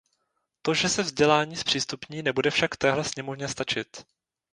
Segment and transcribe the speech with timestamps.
[0.61, 4.05] To, že se vzdělání zpřístupní, nebude však téhle sněmovně stačit.